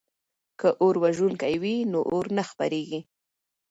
که 0.59 0.67
اوروژونکي 0.83 1.55
وي 1.61 1.75
نو 1.91 1.99
اور 2.11 2.25
نه 2.37 2.43
خپریږي. 2.49 2.99